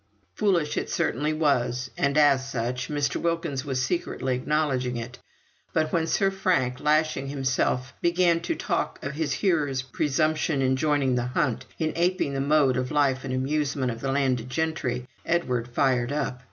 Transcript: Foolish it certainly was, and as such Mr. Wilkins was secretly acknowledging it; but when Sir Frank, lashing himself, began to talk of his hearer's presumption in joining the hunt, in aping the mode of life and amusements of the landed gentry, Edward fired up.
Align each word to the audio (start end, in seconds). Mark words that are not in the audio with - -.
Foolish 0.33 0.77
it 0.77 0.89
certainly 0.89 1.31
was, 1.31 1.91
and 1.95 2.17
as 2.17 2.49
such 2.51 2.87
Mr. 2.89 3.17
Wilkins 3.17 3.63
was 3.63 3.79
secretly 3.85 4.33
acknowledging 4.33 4.97
it; 4.97 5.19
but 5.73 5.93
when 5.93 6.07
Sir 6.07 6.31
Frank, 6.31 6.79
lashing 6.79 7.27
himself, 7.27 7.93
began 8.01 8.39
to 8.39 8.55
talk 8.55 8.97
of 9.03 9.13
his 9.13 9.31
hearer's 9.31 9.83
presumption 9.83 10.59
in 10.59 10.75
joining 10.75 11.13
the 11.13 11.27
hunt, 11.27 11.67
in 11.77 11.93
aping 11.95 12.33
the 12.33 12.41
mode 12.41 12.77
of 12.77 12.89
life 12.89 13.23
and 13.23 13.31
amusements 13.35 13.93
of 13.93 14.01
the 14.01 14.11
landed 14.11 14.49
gentry, 14.49 15.05
Edward 15.23 15.67
fired 15.67 16.11
up. 16.11 16.39